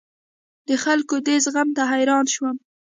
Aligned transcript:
د 0.67 0.69
خلکو 0.83 1.15
دې 1.27 1.35
زغم 1.45 1.69
ته 1.75 1.83
حیران 1.91 2.25
شوم. 2.33 2.55